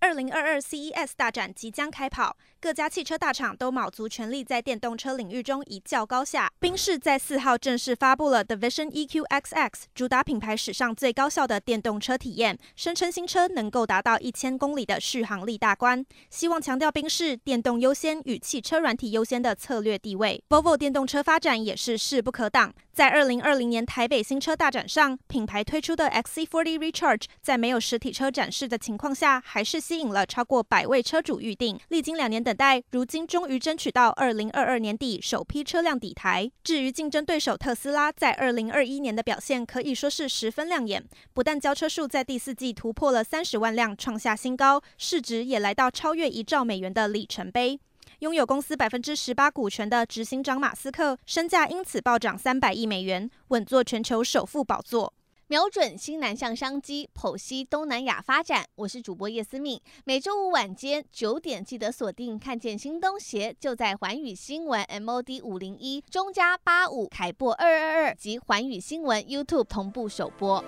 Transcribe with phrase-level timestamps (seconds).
[0.00, 6.48] 二零二二 CES 大展即将开跑，各家汽车大厂都卯足全力在电动车领域中一较高下。
[6.60, 20.40] 宾士在四号正式发布了 The Vision EQXX，主打品牌史上最高效的电动车体验，声称新车能够达到一千公里的续航力大关，希望强调宾士电动优先与汽车软体优先的策略地位。
[20.48, 36.52] Volvo 电动车发展也是势不可挡，在二零二零年台北新车大展上，品牌推出的 XC40 Recharge 在没有实体车展示的情况下，还是吸引了超过百位车主预定，历经两年等待，如今终于争取到二零二二年底首批车辆抵台。
[36.62, 47.80] 至于竞争对手特斯拉，在二零二一年的表现可以说是十分亮眼，不但交车数在第四季突破了三十万辆，创下新高，市值也来到超越一兆美元的里程碑。
[48.18, 55.14] 拥有公司百分之十八股权的执行长马斯克，身价因此暴涨三百亿美元，稳坐全球首富宝座。
[55.50, 58.66] 瞄准新南向商机，剖析东南亚发展。
[58.74, 62.38] 我是主播叶思敏，每周五晚间九点记得锁定。
[62.38, 70.62] 看见新东协就在环宇新闻 MOD 五零一中加八五凯播二二二及环宇新闻 YouTube 同步首播。